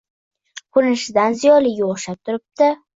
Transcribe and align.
Ko`rinishidan 0.79 1.39
ziyoliga 1.45 1.93
o`xshab 1.95 2.23
turibdi 2.27 2.77